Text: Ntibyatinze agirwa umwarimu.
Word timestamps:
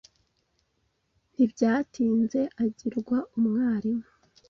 Ntibyatinze 1.33 2.39
agirwa 2.63 3.17
umwarimu. 3.37 4.07